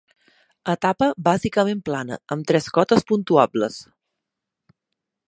[0.71, 3.79] Etapa bàsicament plana, amb tres cotes puntuables.